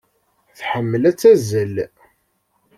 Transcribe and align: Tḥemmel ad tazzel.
Tḥemmel 0.57 1.03
ad 1.09 1.15
tazzel. 1.19 1.75